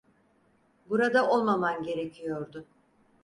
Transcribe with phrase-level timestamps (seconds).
[0.89, 2.65] Burada olmaman gerekiyordu.